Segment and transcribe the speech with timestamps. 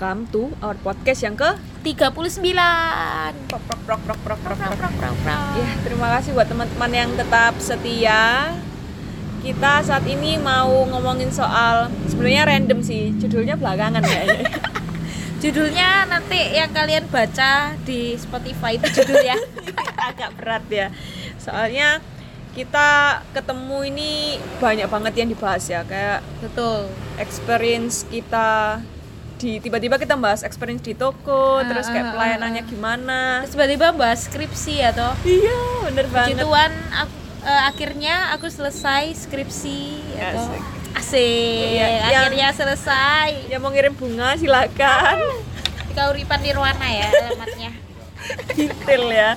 [0.00, 2.40] welcome to our podcast yang ke 39
[3.52, 4.80] prok prok prok prok prok prok Prok, prok.
[4.80, 5.40] prok, prok, prok.
[5.60, 8.56] Ya, terima kasih buat teman-teman yang tetap setia.
[9.44, 14.48] Kita saat ini mau ngomongin soal sebenarnya random sih, judulnya belakangan kayaknya.
[15.44, 19.36] Judulnya nanti yang kalian baca di Spotify itu judul ya
[20.08, 20.88] Agak berat ya.
[21.36, 22.00] Soalnya
[22.56, 26.88] kita ketemu ini banyak banget yang dibahas ya, kayak Betul
[27.20, 28.80] experience kita
[29.40, 33.20] di tiba-tiba kita bahas experience di toko, Ah, terus kayak ah, pelayanannya gimana.
[33.40, 36.36] Terus tiba-tiba bahas skripsi ya toh Iya, bener banget.
[36.38, 39.78] Tuhan aku, eh, akhirnya aku selesai skripsi
[40.12, 40.62] ya toh Asik.
[40.92, 45.16] Asik Iya, yang- Akhirnya selesai Yang mau ngirim bunga silakan.
[45.90, 47.70] Kauripan Nirwana ya alamatnya
[48.52, 49.30] Detail ya.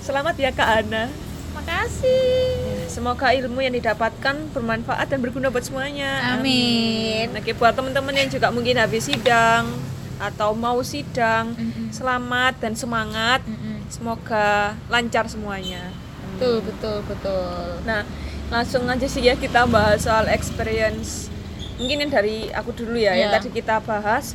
[0.00, 1.06] Selamat ya Kak Ana.
[1.54, 2.67] Makasih
[2.98, 6.34] Semoga ilmu yang didapatkan bermanfaat dan berguna buat semuanya.
[6.34, 9.70] Amin Oke, buat teman-teman yang juga mungkin habis sidang
[10.18, 11.94] atau mau sidang, Mm-mm.
[11.94, 13.46] selamat dan semangat.
[13.46, 13.86] Mm-mm.
[13.86, 15.94] Semoga lancar semuanya.
[16.34, 18.02] Betul betul betul Nah,
[18.50, 21.30] langsung aja sih ya kita bahas soal experience.
[21.78, 23.38] Mungkin yang dari aku dulu ya, yang Iya.
[23.38, 24.34] tadi kita bahas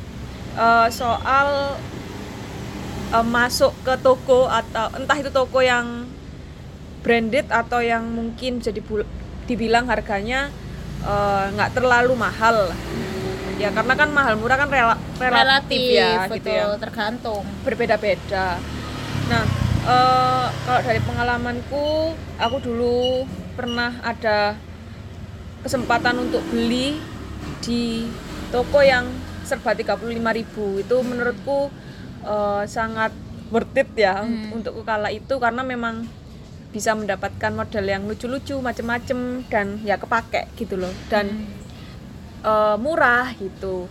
[0.55, 1.75] eh, soal
[3.11, 6.03] eh, masuk ke toko atau entah itu toko yang
[7.04, 8.80] branded atau yang mungkin jadi
[9.44, 10.48] dibilang harganya
[11.04, 12.72] eh, nggak terlalu mahal.
[13.60, 18.58] Ya karena kan mahal murah kan rela- relatif, ya betul gitu ya tergantung berbeda-beda.
[19.30, 19.44] Nah,
[19.86, 21.88] eh, kalau dari pengalamanku,
[22.40, 24.58] aku dulu pernah ada
[25.62, 26.98] kesempatan untuk beli
[27.62, 28.08] di
[28.50, 29.08] toko yang
[29.44, 30.16] serba 35.000
[30.80, 31.67] itu menurutku
[32.23, 33.12] eh, sangat
[33.52, 34.56] worth it ya Hmm.
[34.56, 36.08] untuk kala itu karena memang
[36.74, 40.92] bisa mendapatkan model yang lucu-lucu macem-macem dan ya kepake gitu loh.
[41.08, 41.45] Dan
[42.42, 43.86] eh, murah gitu.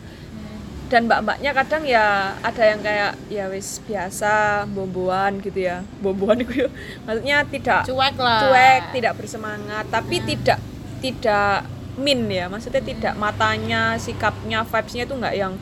[0.92, 5.80] Dan mbak-mbaknya kadang ya ada yang kayak ya wis biasa bomboan gitu ya.
[6.04, 6.68] Bomboan itu ya.
[7.08, 8.40] Maksudnya tidak cuek lah.
[8.44, 10.60] cuek tidak bersemangat tapi tidak
[11.00, 11.64] tidak
[11.96, 12.52] min ya.
[12.52, 15.56] Maksudnya tidak matanya sikapnya vibesnya itu nggak yang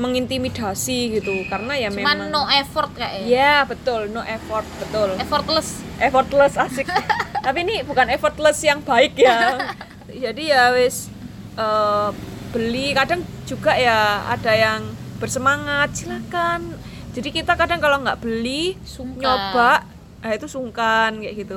[0.00, 1.44] mengintimidasi gitu.
[1.52, 3.28] Karena ya cuman memang no effort kayaknya.
[3.28, 4.08] Ya betul.
[4.08, 5.12] No effort betul.
[5.20, 5.68] Effortless.
[6.00, 6.88] Effortless asik.
[7.46, 9.60] Tapi ini bukan effortless yang baik ya.
[10.24, 11.12] Jadi ya wis
[11.60, 12.08] eh,
[12.50, 12.96] beli.
[12.96, 14.88] Kadang juga ya ada yang
[15.20, 16.72] bersemangat silakan.
[17.12, 19.20] Jadi kita kadang kalau nggak beli Sungkan.
[19.20, 19.84] nyoba
[20.24, 21.56] eh, itu sungkan kayak gitu.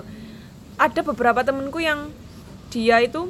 [0.76, 2.12] Ada beberapa temenku yang
[2.74, 3.30] dia itu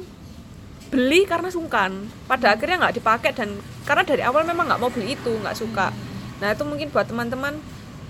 [0.94, 2.06] beli karena sungkan.
[2.30, 5.90] Pada akhirnya nggak dipakai dan karena dari awal memang nggak mau beli itu nggak suka.
[6.38, 7.58] Nah itu mungkin buat teman-teman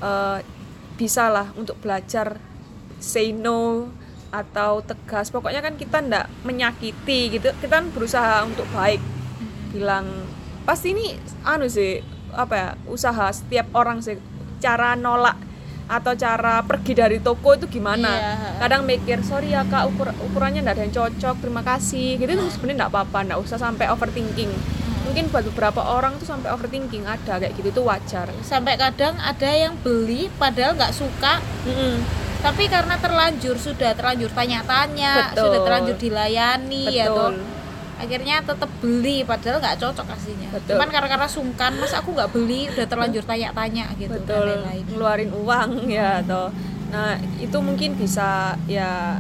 [0.05, 0.39] eh,
[1.01, 2.37] bisa lah untuk belajar
[3.01, 3.89] say no
[4.29, 5.33] atau tegas.
[5.33, 7.49] Pokoknya kan kita ndak menyakiti gitu.
[7.57, 9.01] Kita kan berusaha untuk baik.
[9.73, 10.05] Bilang
[10.69, 11.17] pasti ini
[11.49, 14.19] anu sih apa ya usaha setiap orang sih
[14.61, 15.39] cara nolak
[15.85, 18.09] atau cara pergi dari toko itu gimana?
[18.09, 18.35] Iya.
[18.65, 22.17] kadang mikir sorry ya kak ukur ukurannya nggak ada yang cocok terima kasih.
[22.17, 24.49] Gitu itu sebenarnya nggak apa-apa nggak usah sampai overthinking.
[25.05, 28.33] Mungkin buat beberapa orang tuh sampai overthinking ada kayak gitu itu wajar.
[28.41, 31.41] Sampai kadang ada yang beli padahal nggak suka.
[31.69, 32.01] Mm-mm.
[32.45, 35.49] tapi karena terlanjur sudah terlanjur tanya-tanya Betul.
[35.49, 37.17] sudah terlanjur dilayani ya betul.
[37.17, 37.33] toh
[37.95, 40.49] akhirnya tetap beli padahal nggak cocok aslinya.
[40.55, 40.77] Betul.
[40.77, 44.45] cuman karena karena sungkan mas aku nggak beli udah terlanjur tanya-tanya gitu dan betul.
[44.51, 44.85] lain-lain.
[44.91, 46.51] Ngeluarin uang ya atau
[46.95, 49.19] nah itu mungkin bisa ya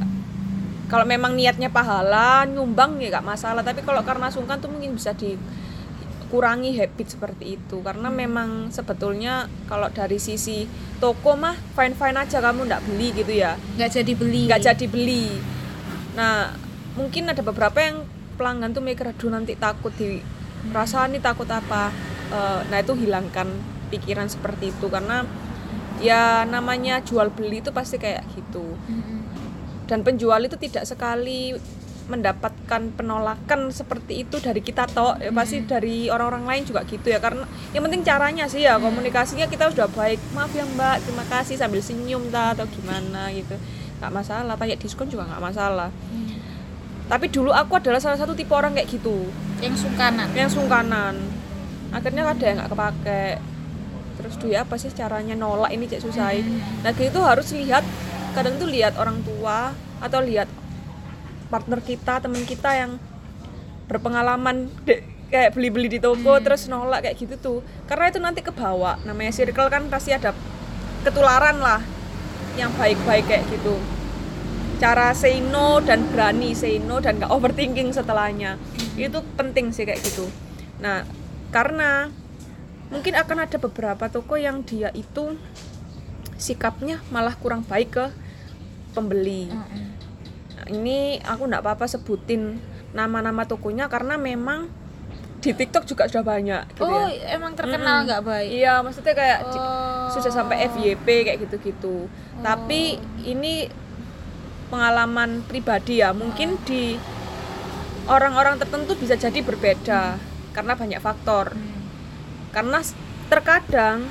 [0.95, 3.65] kalau memang niatnya pahala nyumbang ya nggak masalah.
[3.65, 7.81] Tapi kalau karena sungkan tuh mungkin bisa dikurangi habit seperti itu.
[7.81, 10.69] Karena memang sebetulnya kalau dari sisi
[11.01, 13.57] toko mah fine fine aja kamu nggak beli gitu ya.
[13.75, 14.43] Nggak jadi beli.
[14.47, 15.27] Nggak jadi beli.
[16.15, 16.55] Nah
[16.95, 20.19] mungkin ada beberapa yang pelanggan tuh mikir aduh nanti takut di
[20.71, 21.95] perasaan nih takut apa?
[22.35, 23.47] Eh, nah itu hilangkan
[23.93, 25.23] pikiran seperti itu karena
[26.03, 28.75] ya namanya jual beli itu pasti kayak gitu.
[28.91, 29.23] Mm-mm.
[29.85, 31.53] dan penjual itu tidak sekali
[32.05, 35.17] mendapatkan penolakan seperti itu dari kita toh.
[35.21, 39.49] Ya pasti dari orang-orang lain juga gitu ya karena yang penting caranya sih ya komunikasinya
[39.49, 40.21] kita sudah baik.
[40.37, 43.57] Maaf ya mbak terima kasih sambil senyum ta atau gimana gitu.
[44.01, 45.89] Nggak masalah tanya diskon juga nggak masalah
[47.05, 49.29] tapi dulu aku adalah salah satu tipe orang kayak gitu.
[49.61, 50.33] Yang sungkanan?
[50.33, 51.15] Yang sungkanan.
[51.93, 53.25] Akhirnya ada yang nggak kepake.
[54.17, 56.33] Terus ya apa sih caranya nolak ini cek susah
[56.87, 57.83] nah gitu harus lihat
[58.33, 60.47] kadang tuh lihat orang tua atau lihat
[61.51, 62.97] partner kita teman kita yang
[63.91, 67.59] berpengalaman de- kayak beli-beli di toko terus nolak kayak gitu tuh.
[67.85, 68.97] Karena itu nanti kebawa.
[69.05, 70.33] Namanya circle kan pasti ada
[71.05, 71.85] ketularan lah
[72.57, 73.77] yang baik-baik kayak gitu
[74.81, 78.59] cara say no dan berani say no dan gak overthinking setelahnya.
[78.99, 80.27] Itu penting sih kayak gitu.
[80.83, 81.07] Nah
[81.51, 82.11] karena
[82.91, 85.39] mungkin akan ada beberapa toko yang dia itu
[86.37, 88.07] sikapnya malah kurang baik ke
[88.93, 89.51] pembeli.
[89.51, 89.87] Mm-mm.
[90.55, 92.59] Nah, ini aku nggak apa-apa sebutin
[92.95, 94.71] nama-nama tokonya karena memang
[95.43, 97.37] di TikTok juga sudah banyak gitu oh ya.
[97.37, 100.09] emang terkenal nggak baik iya maksudnya kayak Oh.
[100.09, 102.07] sudah sampai FYP kayak gitu-gitu.
[102.41, 103.69] Tapi ini
[104.75, 106.99] pengalaman pribadi ya, mungkin di
[108.11, 110.19] orang-orang tertentu bisa jadi berbeda
[110.51, 111.55] karena banyak faktor.
[111.55, 111.83] Hmm.
[112.51, 112.83] Karena
[113.31, 114.03] terkadang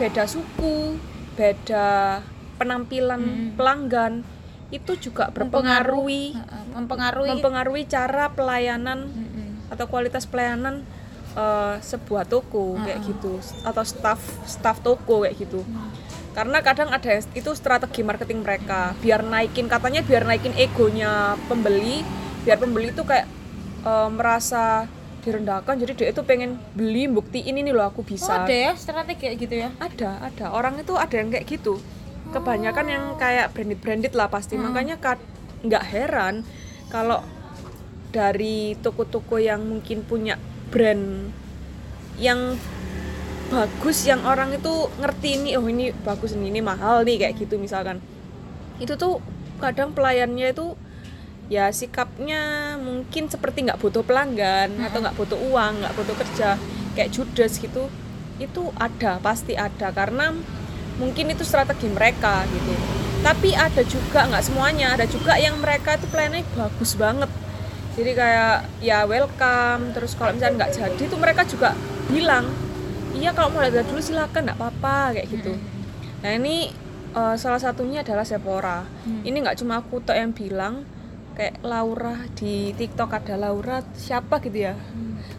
[0.00, 0.96] beda suku,
[1.36, 2.20] beda
[2.56, 3.48] penampilan Hmm.
[3.60, 4.14] pelanggan
[4.70, 6.38] itu juga berpengaruhi
[6.70, 9.66] mempengaruhi mempengaruhi cara pelayanan Mm-mm.
[9.66, 10.86] atau kualitas pelayanan
[11.34, 15.66] eh, sebuah toko kayak gitu atau staff staff toko kayak gitu
[16.30, 18.94] karena kadang ada yang- itu strategi marketing mereka.
[18.98, 22.02] Biar naikin katanya biar naikin egonya pembeli
[22.40, 23.26] biar pembeli itu kayak
[23.80, 24.86] eh, merasa
[25.20, 25.76] direndahkan.
[25.76, 29.36] Jadi dia itu pengen beli buktiin ini loh aku oh, bisa ada ya strategi kayak
[29.36, 29.68] gitu ya?
[29.76, 30.46] Ada ada.
[30.52, 31.76] Orang itu ada yang kayak gitu.
[32.30, 34.56] Kebanyakan yang kayak branded branded lah pasti.
[34.56, 35.22] Makanya kad-
[35.60, 36.34] nggak heran
[36.88, 37.20] kalau
[38.10, 40.34] dari toko-toko yang mungkin punya
[40.70, 41.30] brand
[42.18, 42.58] yang
[43.50, 47.58] bagus yang orang itu ngerti ini oh ini bagus ini ini mahal nih kayak gitu
[47.58, 47.98] misalkan.
[48.78, 49.18] Itu tuh
[49.58, 50.78] kadang pelayannya itu
[51.50, 56.54] ya sikapnya mungkin seperti nggak butuh pelanggan atau nggak butuh uang nggak butuh kerja
[56.94, 57.90] kayak judes gitu
[58.38, 59.90] itu ada pasti ada.
[59.90, 60.30] Karena
[61.02, 62.72] mungkin itu strategi mereka gitu.
[63.20, 67.28] Tapi ada juga nggak semuanya ada juga yang mereka itu pelayannya bagus banget.
[67.98, 71.74] Jadi kayak ya welcome terus kalau misalnya nggak jadi tuh mereka juga
[72.06, 72.69] bilang
[73.12, 75.52] iya kalau mau lihat dulu silakan nggak apa-apa kayak gitu.
[76.20, 76.70] Nah ini
[77.10, 78.86] eh, salah satunya adalah Sephora.
[79.22, 80.86] Ini nggak cuma aku tok yang bilang
[81.34, 84.74] kayak Laura di TikTok ada Laura siapa gitu ya.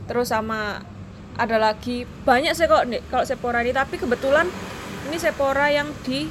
[0.06, 0.82] Terus sama
[1.38, 3.72] ada lagi banyak sih kok nih kalau Sephora ini.
[3.72, 4.50] Tapi kebetulan
[5.08, 6.28] ini Sephora yang di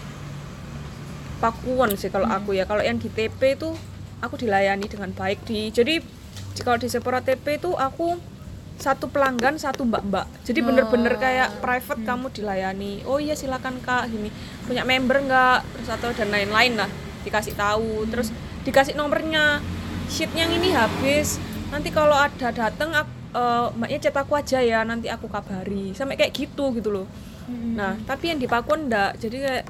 [1.41, 2.69] Pakuwon sih kalau aku ya.
[2.69, 3.73] Kalau yang di TP itu
[4.21, 5.41] aku dilayani dengan baik.
[5.49, 6.05] Di jadi
[6.53, 8.21] di- kalau di Sephora TP itu aku
[8.81, 10.27] satu pelanggan satu mbak-mbak.
[10.43, 13.05] Jadi bener-bener kayak private kamu dilayani.
[13.05, 14.33] Oh iya silakan kak gini.
[14.65, 15.59] Punya member nggak?
[15.77, 16.89] Terus atau dan lain-lain lah.
[17.23, 18.09] Dikasih tahu.
[18.09, 18.33] Terus
[18.65, 19.61] dikasih nomornya.
[20.09, 21.37] Sheet yang ini habis.
[21.71, 24.81] Nanti kalau ada dateng ak- eh, mbaknya chat aku aja ya.
[24.83, 25.93] Nanti aku kabari.
[25.93, 27.07] Sampai kayak gitu gitu loh.
[27.51, 29.65] Nah tapi yang di Pakuan enggak jadi kayak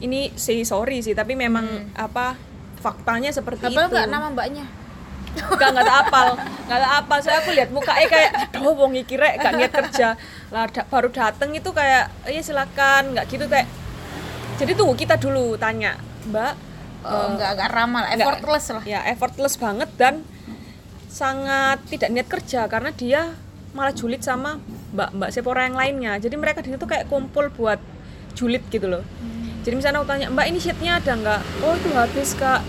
[0.00, 1.12] ini say sorry sih.
[1.12, 2.34] Tapi memang apa
[2.80, 3.92] faktanya seperti Hafal itu.
[3.96, 4.64] nggak nama mbaknya
[5.34, 6.26] Enggak, enggak tak apal.
[6.38, 7.18] Enggak tak apal.
[7.20, 10.08] Saya aku lihat mukanya kayak aduh wong iki rek gak niat kerja.
[10.54, 13.12] Lah da- baru dateng itu kayak iya silakan.
[13.14, 13.66] Nggak gitu kayak
[14.54, 15.98] jadi tunggu kita dulu tanya
[16.30, 16.54] mbak
[17.02, 18.82] oh, nggak nggak ramah nggak- effortless lah.
[18.86, 20.22] ya effortless banget dan
[21.10, 23.34] sangat tidak niat kerja karena dia
[23.74, 24.62] malah julid sama
[24.94, 26.22] mbak mbak Sephora yang lainnya.
[26.22, 27.82] Jadi mereka di situ kayak kumpul buat
[28.34, 29.02] julid gitu loh.
[29.66, 32.62] Jadi misalnya aku tanya mbak ini sheetnya ada nggak oh itu habis kak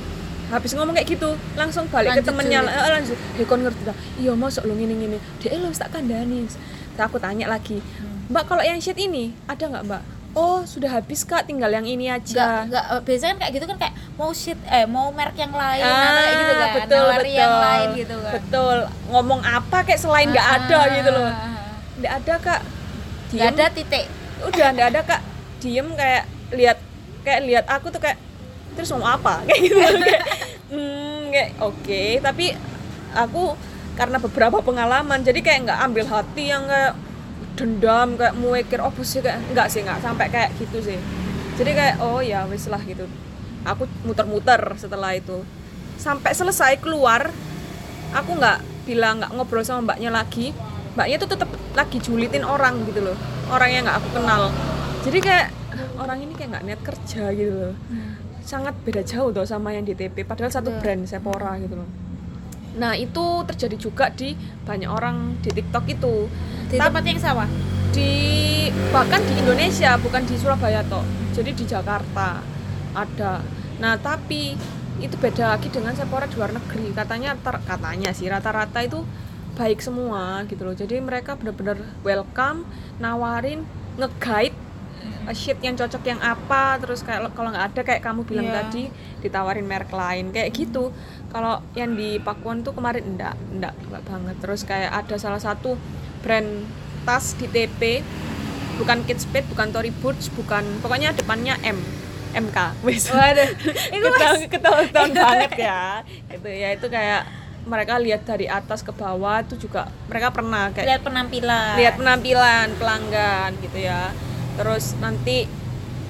[0.47, 2.59] habis ngomong kayak gitu langsung balik ke Lanjut temennya.
[2.61, 2.77] Julid.
[2.77, 3.17] eh, lanjut.
[3.33, 6.57] Dia kon ngerti dah iya masuk lo gini gini dia lo tak kandani Terus
[6.97, 7.81] aku tanya lagi.
[8.25, 10.01] Mbak kalau yang sheet ini ada nggak mbak?
[10.31, 11.45] Oh sudah habis kak.
[11.45, 14.85] Tinggal yang ini nggak aja nggak biasanya kan kayak gitu kan kayak mau shit eh
[14.85, 16.69] mau merek yang lain Ah, atau kayak gitu kan.
[16.73, 17.35] betul, nawari betul.
[17.37, 18.31] yang lain gitu kan.
[18.33, 18.77] Betul.
[19.07, 21.25] Ngomong apa kayak selain nggak ada Ah, gitu loh.
[21.25, 21.73] ah, ah.
[21.95, 22.61] nggak ada kak.
[23.31, 24.05] Nggak ada titik.
[24.41, 25.21] Udah nggak ada kak.
[25.57, 26.77] Diem kayak lihat
[27.21, 28.19] kayak lihat aku tuh kayak
[28.75, 29.41] terus ngomong apa?
[29.47, 29.75] Kayak gitu.
[29.79, 30.23] Kayak
[30.69, 32.03] hmm kayak oke.
[32.21, 32.45] Tapi
[33.15, 33.43] aku
[33.95, 36.93] karena beberapa pengalaman jadi kayak nggak ambil hati yang kayak
[37.55, 40.99] dendam kayak muekir oh sih kayak nggak sih nggak sampai kayak gitu sih.
[41.55, 43.07] Jadi kayak oh ya wis lah gitu.
[43.63, 45.41] Aku muter-muter setelah itu.
[45.95, 47.31] Sampai selesai keluar
[48.11, 50.51] aku nggak bilang nggak ngobrol sama mbaknya lagi.
[50.95, 53.17] Mbaknya tuh tetap lagi julitin orang gitu loh
[53.51, 54.51] orang yang nggak aku kenal.
[55.05, 57.75] Jadi kayak "Ah, orang ini kayak nggak niat kerja gitu loh
[58.45, 60.81] sangat beda jauh tuh sama yang di TP padahal satu Betul.
[60.85, 61.89] brand Sephora gitu loh.
[62.77, 66.29] Nah itu terjadi juga di banyak orang di TikTok itu.
[66.69, 67.45] Di tempat yang sama?
[67.95, 68.11] di
[68.91, 72.43] bahkan di Indonesia bukan di Surabaya toh jadi di Jakarta
[72.91, 73.39] ada.
[73.79, 74.51] Nah tapi
[74.99, 76.91] itu beda lagi dengan Sephora di luar negeri.
[76.91, 79.03] Katanya ter- katanya sih rata-rata itu
[79.55, 80.75] baik semua gitu loh.
[80.75, 82.67] Jadi mereka benar-benar welcome
[82.99, 83.63] nawarin
[83.95, 84.55] nge-guide
[85.33, 88.55] sheet yang cocok yang apa terus kayak kalau nggak ada kayak kamu bilang Iya.
[88.61, 88.83] tadi
[89.25, 90.91] ditawarin merek lain kayak gitu.
[91.31, 94.35] Kalau yang di Pakuan tuh kemarin enggak enggak enggak banget.
[94.43, 95.79] Terus kayak ada salah satu
[96.21, 96.67] brand
[97.07, 98.05] tas di TP
[98.75, 101.79] bukan Spade bukan Tory Burch bukan pokoknya depannya M
[102.35, 103.07] MK wes.
[103.09, 103.49] Waduh.
[103.95, 106.03] Itu ketahuan ketahuan banget ya.
[106.27, 107.23] Gitu ya itu kayak
[107.65, 111.73] mereka lihat dari atas ke bawah itu juga mereka pernah kayak lihat penampilan.
[111.79, 114.13] Lihat penampilan pelanggan gitu ya
[114.55, 115.45] terus nanti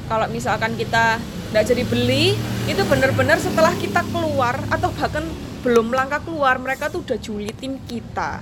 [0.06, 1.18] kalau misalkan kita
[1.54, 5.26] nggak jadi beli itu bener-bener setelah kita keluar atau bahkan
[5.66, 8.42] belum langkah keluar mereka tuh udah julitin kita.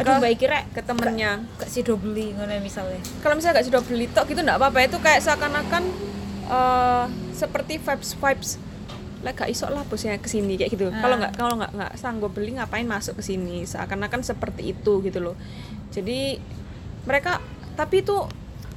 [0.00, 1.44] Aduh baik kira ke temennya.
[1.60, 3.00] gak sih do beli ngono misalnya.
[3.20, 4.78] Kalau misalnya nggak sudah beli tok gitu nggak apa-apa.
[4.88, 5.84] Itu kayak seakan-akan
[6.48, 7.04] eh,
[7.36, 8.50] seperti vibes vibes.
[9.20, 10.88] Lah gak isok lah bosnya ke sini kayak gitu.
[10.88, 11.00] Ah.
[11.00, 13.64] kalau nggak kalau nggak nggak sanggup beli ngapain masuk ke sini?
[13.68, 15.36] Seakan-akan seperti itu gitu loh.
[15.92, 16.40] Jadi
[17.04, 17.40] mereka
[17.76, 18.16] tapi itu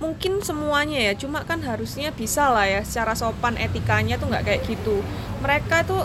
[0.04, 4.62] mungkin semuanya ya cuma kan harusnya bisa lah ya secara sopan etikanya tuh nggak kayak
[4.68, 5.00] gitu
[5.40, 5.96] mereka itu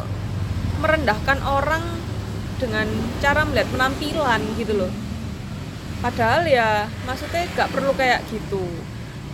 [0.79, 1.83] merendahkan orang
[2.63, 2.87] dengan
[3.19, 4.93] cara melihat penampilan gitu loh
[5.99, 8.63] padahal ya maksudnya nggak perlu kayak gitu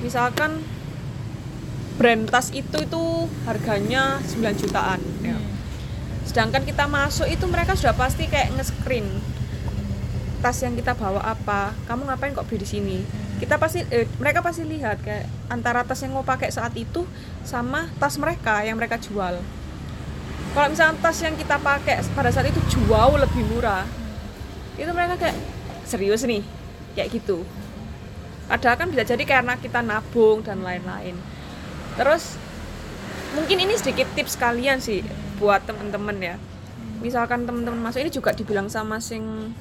[0.01, 0.65] misalkan
[2.01, 3.05] brand tas itu itu
[3.45, 5.37] harganya 9 jutaan ya.
[5.37, 5.45] Hmm.
[6.25, 9.05] sedangkan kita masuk itu mereka sudah pasti kayak nge-screen
[10.41, 12.99] tas yang kita bawa apa kamu ngapain kok beli di sini
[13.45, 17.05] kita pasti eh, mereka pasti lihat kayak antara tas yang mau pakai saat itu
[17.45, 19.37] sama tas mereka yang mereka jual.
[20.57, 23.85] Kalau misalnya tas yang kita pakai pada saat itu jauh lebih murah
[24.81, 25.37] itu mereka kayak
[25.85, 26.41] serius nih?
[26.97, 27.45] Kayak gitu.
[28.49, 31.13] Padahal kan bisa jadi karena kita nabung dan lain-lain.
[32.01, 32.41] Terus
[33.37, 35.05] mungkin ini sedikit tips kalian sih
[35.37, 36.37] buat temen-temen ya.
[37.05, 39.53] Misalkan temen-temen masuk ini juga dibilang sama sing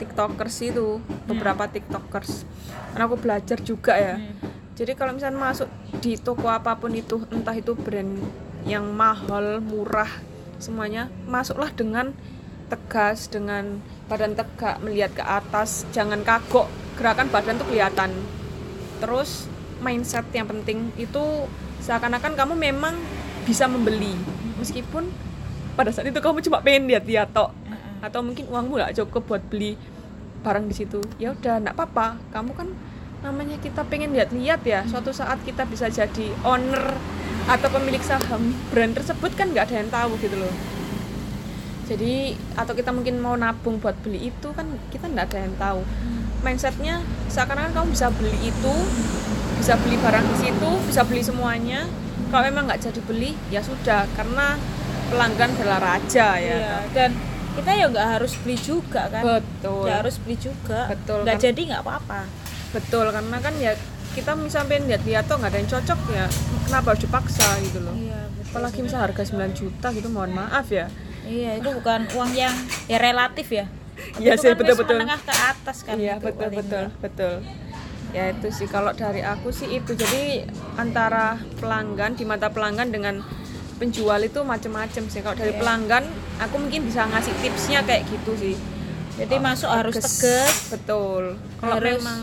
[0.00, 2.48] tiktokers itu beberapa tiktokers.
[2.96, 4.16] Karena aku belajar juga ya.
[4.16, 4.48] Hmm.
[4.80, 5.68] jadi kalau misalnya masuk
[6.00, 8.16] di toko apa pun itu entah itu brand
[8.64, 10.08] yang mahal murah
[10.56, 12.16] semuanya masuklah dengan
[12.70, 16.70] tegas dengan badan tegak melihat ke atas jangan kagok.
[16.96, 18.14] Gerakan badan tuh kelihatan.
[19.02, 19.50] Terus
[19.82, 21.48] mindset yang penting itu
[21.82, 22.94] seakan-akan kamu memang
[23.48, 24.14] bisa membeli.
[24.60, 25.08] Meskipun
[25.74, 27.50] pada saat itu kamu cuma pengen lihat-lihat tok.
[27.50, 27.59] Heeh.
[28.00, 29.76] Atau mungkin uangmu nggak cukup buat beli
[30.40, 31.00] barang di situ.
[31.20, 32.16] Ya udah nggak apa-apa.
[32.32, 32.68] Kamu kan
[33.20, 34.80] namanya kita pengen lihat-lihat ya.
[34.88, 36.96] Suatu saat kita bisa jadi owner
[37.48, 40.54] atau pemilik saham brand tersebut kan nggak ada yang tahu gitu loh.
[41.90, 45.80] Jadi atau kita mungkin mau nabung buat beli itu kan kita nggak ada yang tahu.
[46.40, 48.74] Mindsetnya seakan-akan kamu bisa beli itu
[49.60, 51.84] bisa beli barang di situ bisa beli semuanya.
[52.30, 54.06] Kalau memang nggak jadi beli ya sudah.
[54.14, 54.56] Karena
[55.10, 57.10] pelanggan adalah raja ya Iya, dan
[57.56, 59.22] kita ya nggak harus beli juga kan?
[59.22, 59.82] Betul.
[59.86, 60.80] Nggak harus beli juga.
[60.90, 61.44] Betul, nggak kan?
[61.50, 62.20] jadi nggak apa-apa.
[62.70, 63.72] Betul karena kan ya
[64.10, 66.26] kita misalnya lihat-lihat tuh nggak ada yang cocok ya
[66.66, 67.94] kenapa harus dipaksa gitu loh.
[67.94, 68.50] Iya betul.
[68.50, 70.86] apalagi misal harga 9 juta gitu mohon maaf ya.
[71.22, 72.54] Iya itu bukan uang yang
[72.90, 73.66] ya relatif ya.
[74.18, 74.96] Iya sih, kan wis betul-betul.
[74.98, 77.02] menengah ke atas kan iya itu betul betul nggak.
[77.04, 77.34] betul.
[78.10, 79.94] Ya itu sih kalau dari aku sih itu.
[79.94, 80.42] Jadi
[80.74, 83.22] antara pelanggan di mata pelanggan dengan
[83.80, 85.20] penjual itu macem-macem sih.
[85.20, 85.58] Kalau dari Iya.
[85.58, 86.04] pelanggan
[86.36, 88.56] aku mungkin bisa ngasih tipsnya kayak gitu sih.
[89.16, 90.68] Jadi masuk harus tegas.
[90.68, 91.40] betul.
[91.56, 92.20] Kalau Harus memang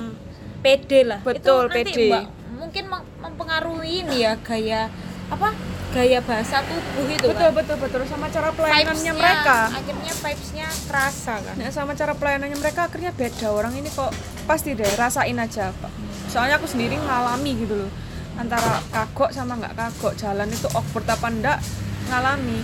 [0.61, 1.19] pede lah.
[1.19, 2.07] Betul, itu nanti pede.
[2.07, 2.23] Mbak,
[2.55, 4.89] mungkin mem- mempengaruhi ini ya gaya
[5.27, 5.51] apa
[5.87, 7.99] gaya bahasa tubuh itu betul kan betul betul.
[8.05, 9.57] Sama cara pelayanannya mereka.
[9.73, 11.55] akhirnya vibes-nya terasa kan?
[11.57, 13.49] Nah, sama cara pelayanannya mereka akhirnya beda.
[13.49, 14.13] Orang ini kok
[14.45, 15.91] pasti deh rasain aja pak
[16.27, 17.91] soalnya aku sendiri ngalami gitu loh
[18.37, 21.59] antara kagok sama nggak kagok jalan itu awkward apa enggak
[22.07, 22.61] ngalami.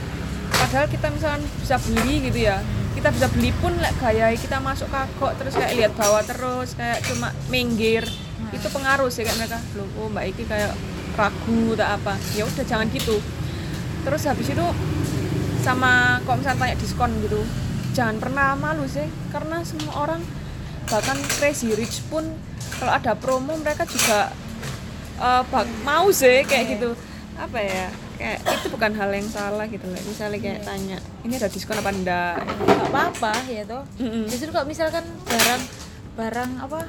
[0.54, 2.62] Padahal kita misalkan bisa beli gitu ya
[2.94, 7.02] kita bisa beli pun like, gaya kita masuk kagok terus kayak lihat bawah terus kayak
[7.10, 8.06] cuma minggir.
[8.54, 10.78] Itu pengaruh sih kayak mereka loh oh mbak Iki kayak
[11.18, 12.14] ragu tak apa.
[12.38, 13.18] Ya udah jangan gitu.
[14.06, 14.66] Terus habis itu
[15.64, 17.40] sama kok misalnya tanya diskon gitu
[17.96, 20.22] jangan pernah malu sih karena semua orang
[20.92, 22.28] bahkan crazy rich pun
[22.82, 24.34] kalau ada promo mereka juga
[25.16, 26.74] bak- mau sih kayak Iya.
[26.74, 26.90] gitu
[27.34, 30.66] apa ya kayak itu bukan hal yang salah gitu loh misalnya kayak Iya.
[30.66, 34.26] tanya ini ada diskon apa enggak nggak apa-apa ya toh Mm-mm.
[34.28, 35.62] justru kalau misalkan barang
[36.14, 36.80] barang apa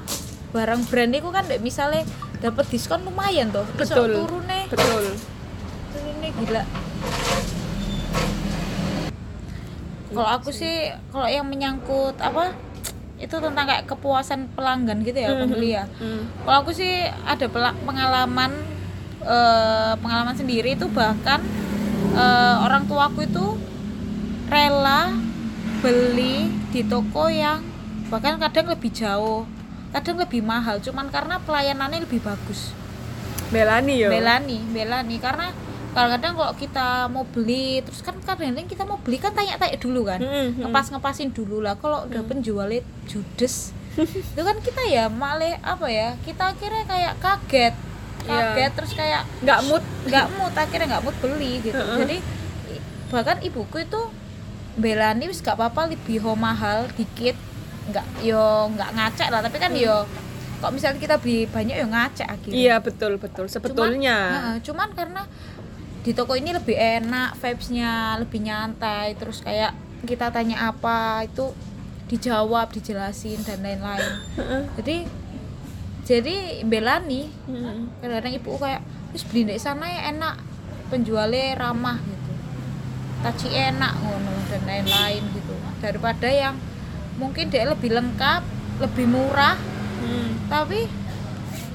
[0.50, 2.04] barang brand itu kan misalnya
[2.38, 4.12] dapat diskon lumayan tuh Betul.
[4.14, 5.04] turunnya betul
[5.90, 6.62] turunnya gila
[10.10, 10.74] kalau aku sih
[11.08, 12.54] kalau yang menyangkut apa
[13.16, 15.40] itu tentang kayak kepuasan pelanggan gitu ya Mhm.
[15.40, 16.22] pembeli ya Mm.
[16.42, 16.92] kalau aku sih
[17.22, 17.46] ada
[17.80, 18.52] pengalaman
[19.20, 21.40] eh, pengalaman sendiri itu bahkan
[22.12, 23.56] eh, orang tuaku itu
[24.46, 25.14] rela
[25.80, 27.64] beli di toko yang
[28.06, 29.48] bahkan kadang lebih jauh
[29.90, 32.74] kadang lebih mahal cuman karena pelayanannya lebih bagus
[33.48, 35.54] belani yo belani belani karena
[35.94, 40.18] kadang-kadang kalau kita mau beli terus kan kadang-kadang kita mau beli kan tanya-tanya dulu kan.
[40.18, 40.60] Mm-mm.
[40.60, 41.74] ngepas ngepasin dulu lah.
[41.74, 43.70] Kalau udah penjualnya judes
[44.34, 47.74] itu kan kita ya malah apa ya kita akhirnya kayak kaget.
[48.24, 48.34] Iya.
[48.50, 49.84] kaget terus kayak nggak mood.
[50.04, 51.78] nggak mood akhirnya nggak mood beli gitu.
[51.78, 51.96] Heeh.
[51.96, 52.16] jadi
[52.68, 54.00] i- bahkan ibuku itu
[54.74, 57.38] belani wis gak apa-apa lebih mahal dikit.
[57.86, 59.40] Nggak yo nggak ngacak lah.
[59.40, 60.02] Tapi kan yo
[60.58, 62.56] kok misalnya kita beli banyak yo ngacak akhirnya.
[62.56, 63.46] Iya betul betul.
[63.46, 64.16] Sebetulnya.
[64.32, 65.22] Heeh, cuman karena
[66.04, 69.72] di toko ini lebih enak vibesnya lebih nyantai terus kayak
[70.04, 71.56] kita tanya apa itu
[72.12, 74.12] dijawab dijelasin dan lain-lain.
[74.76, 75.08] Jadi
[76.04, 77.32] jadi belani
[78.04, 78.84] kadang-kadang ibu kayak
[79.16, 80.36] terus beli di sana ya enak
[80.92, 82.32] penjualnya ramah gitu.
[83.24, 85.56] Taci enak ngono dan lain-lain gitu.
[85.80, 86.60] Daripada yang
[87.16, 88.42] mungkin dia lebih lengkap
[88.84, 89.56] lebih murah
[90.04, 90.52] Mm.
[90.52, 90.84] tapi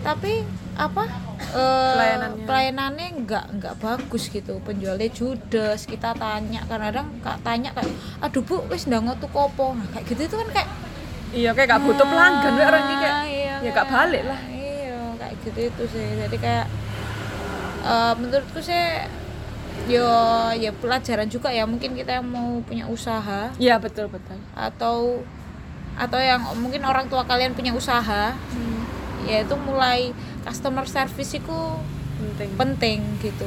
[0.06, 0.46] tapi
[0.80, 1.04] apa
[1.52, 2.46] eh, Pelayanannya.
[2.48, 4.64] pelayanannya nggak nggak bagus gitu.
[4.64, 6.64] Penjualnya judes kita tanya.
[6.64, 7.92] Kadang-kadang kak tanya kayak
[8.24, 10.70] aduh bu wis ndango tuh kopo nah, kayak gitu itu kan kayak
[11.30, 12.52] iya kayak gak butuh pelanggan.
[12.56, 14.40] We orang ini kayak Ah, iya, ya gak balik lah.
[14.48, 16.08] Iya kayak gitu itu sih.
[16.16, 16.66] Jadi kayak
[17.84, 18.84] eh, menurutku sih
[19.92, 20.08] yo
[20.56, 21.68] ya pelajaran juga ya.
[21.68, 23.52] Mungkin kita yang mau punya usaha.
[23.60, 24.40] Iya betul betul.
[24.56, 25.28] Atau
[26.00, 28.32] atau yang mungkin orang tua kalian punya usaha
[29.28, 30.16] ya itu mulai
[30.50, 31.58] customer service itu
[32.18, 32.50] penting.
[32.58, 33.46] penting gitu.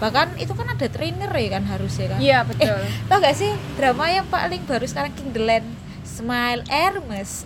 [0.00, 2.18] Bahkan itu kan ada trainer ya kan harusnya kan?
[2.18, 2.80] Iya betul.
[3.12, 5.68] tau gak sih drama yang paling baru sekarang King the Land?
[6.08, 7.44] Smile Hermes.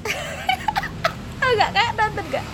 [1.50, 2.46] Agak kayak nonton gak?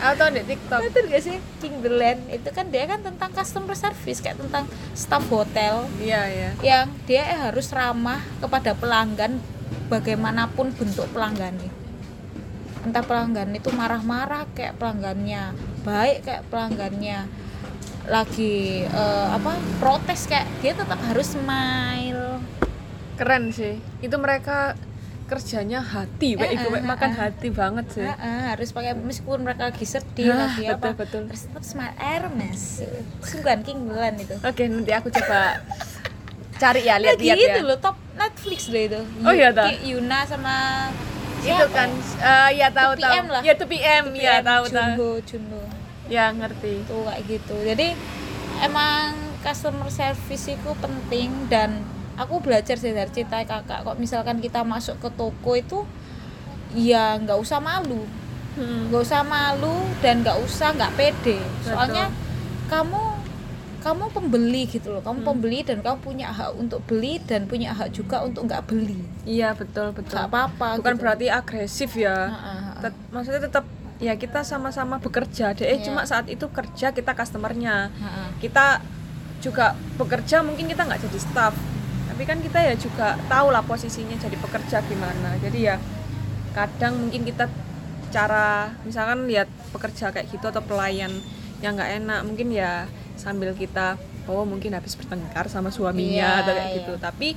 [0.00, 0.80] Atau di TikTok.
[0.80, 2.20] Nonton gak sih King the Land?
[2.32, 4.64] Itu kan dia kan tentang customer service kayak tentang
[4.96, 5.84] staff hotel.
[6.00, 6.50] Iya iya.
[6.64, 9.36] Yang dia harus ramah kepada pelanggan
[9.92, 11.79] bagaimanapun bentuk pelanggannya
[12.80, 15.52] entah pelanggan itu marah-marah kayak pelanggannya
[15.84, 17.28] baik kayak pelanggannya
[18.08, 22.40] lagi eh, apa protes kayak dia tetap harus smile.
[23.14, 23.76] Keren sih.
[24.00, 24.72] Itu mereka
[25.28, 27.16] kerjanya hati Eh, iku wek eh, makan eh.
[27.20, 28.02] hati banget sih.
[28.02, 31.22] Heeh, harus pakai meskipun mereka lagi sedih Ah, lagi betul, apa betul.
[31.28, 31.94] harus tetap smile.
[32.00, 32.82] Hermes.
[33.22, 34.34] Sungguhan King Land itu.
[34.40, 35.60] Oke nanti aku coba
[36.56, 37.68] cari ya lagi lihat-lihat itu ya.
[37.68, 39.00] loh top Netflix loh itu.
[39.22, 39.48] Oh, iya?
[39.54, 40.56] Yuki, Yuna sama
[41.40, 41.90] itu siapa kan.
[41.90, 42.28] Ya?
[42.28, 43.42] eh, ya tahu 2PM tahu lah.
[43.42, 45.62] ya 2 PM ya tahu tahu Junho Junho
[46.10, 46.72] ya ngerti.
[46.84, 47.56] Tuh kayak gitu.
[47.64, 47.88] Jadi
[48.60, 51.80] emang customer service itu penting dan
[52.20, 53.86] aku belajar sih dari cerita kakak.
[53.88, 55.78] Kok misalkan kita masuk ke toko itu
[56.76, 58.04] ya nggak usah malu.
[58.50, 58.90] Hmm.
[58.90, 61.38] nggak usah malu dan nggak usah nggak pede.
[61.62, 62.10] Soalnya
[62.66, 63.19] kamu
[63.80, 65.00] kamu pembeli gitu loh.
[65.00, 69.00] Kamu pembeli dan kamu punya hak untuk beli dan punya hak juga untuk nggak beli.
[69.24, 70.14] Iya betul betul.
[70.14, 71.00] Nggak apa-apa bukan gitu.
[71.00, 72.28] berarti agresif ya.
[72.28, 72.80] Heeh, heeh.
[72.82, 73.64] Tet- maksudnya tetap
[73.98, 75.64] ya kita sama-sama bekerja deh.
[75.64, 75.84] Eh Iya.
[75.86, 77.88] cuma saat itu kerja kita customernya.
[77.90, 78.28] Heeh.
[78.38, 78.80] kita
[79.40, 81.56] juga bekerja mungkin kita nggak jadi staff.
[82.06, 85.40] Tapi kan kita ya juga tahu lah posisinya jadi pekerja gimana.
[85.40, 85.80] Jadi ya
[86.52, 87.48] kadang mungkin kita
[88.10, 91.08] cara misalkan lihat pekerja kayak gitu atau pelayan
[91.60, 92.84] yang nggak enak mungkin ya
[93.20, 96.76] sambil kita oh mungkin habis bertengkar sama suaminya Iya, atau kayak iya.
[96.80, 96.92] gitu.
[96.96, 97.28] Tapi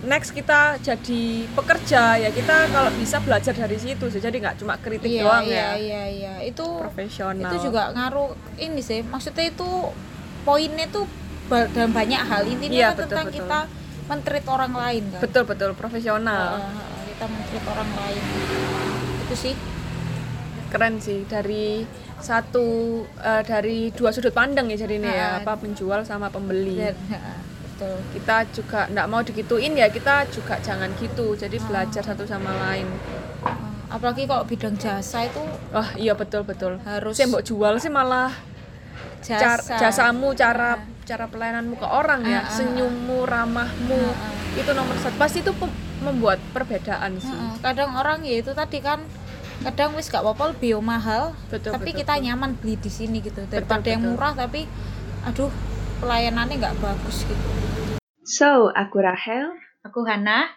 [0.00, 4.18] next kita jadi pekerja ya kita kalau bisa belajar dari situ sih.
[4.18, 5.70] Jadi nggak cuma kritik iya doang iya ya.
[5.76, 6.34] iya iya.
[6.42, 7.46] Itu profesional.
[7.46, 9.04] itu juga ngaruh ini sih.
[9.04, 9.68] Maksudnya itu
[10.42, 11.04] poinnya tuh
[11.70, 12.42] dalam banyak hal.
[12.46, 13.36] Intinya Iya, kan betul, tentang betul.
[13.38, 13.58] kita
[14.08, 15.20] mentreat orang lain kan?
[15.20, 15.70] Betul betul.
[15.76, 16.46] Profesional.
[16.58, 18.22] Heeh, kita mentreat orang lain.
[19.22, 19.54] Itu sih.
[20.70, 21.26] Keren sih.
[21.26, 21.84] Dari
[22.20, 22.66] satu
[23.18, 25.38] eh, dari dua sudut pandang ya jadi ini ya Ah.
[25.38, 26.76] apa penjual sama pembeli.
[26.78, 27.96] Betul.
[28.12, 31.64] Kita juga nggak mau digituin ya kita juga jangan gitu jadi Ah.
[31.64, 32.84] belajar satu sama lain.
[33.40, 36.76] Heeh, apalagi kalau bidang jasa itu wah iya betul betul.
[36.80, 38.30] Harus sih mbok jual sih malah
[39.20, 39.40] jasa.
[39.40, 44.96] Car- jasamu cara cara pelayananmu ke orang ya Ah, ah, senyummu ramahmu Ah, itu nomor
[44.96, 45.16] satu.
[45.16, 45.52] Pasti itu
[46.00, 47.28] membuat perbedaan sih.
[47.28, 49.00] Heeh, kadang orang ya itu tadi kan
[49.60, 51.36] kadang wis gak apa-apa lebih mahal.
[51.52, 52.24] Betul, tapi betul, kita betul.
[52.26, 53.44] nyaman beli di sini gitu.
[53.46, 54.12] Daripada yang betul.
[54.16, 54.60] murah tapi
[55.20, 55.52] aduh
[56.00, 57.46] pelayanannya nggak bagus gitu.
[58.24, 59.52] So aku Rahel.
[59.84, 60.48] Aku Hana.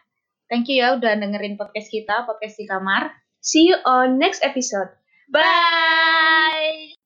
[0.47, 3.11] Thank you ya udah dengerin podcast kita podcast di kamar.
[3.43, 4.91] See you on next episode.
[5.31, 7.02] Bye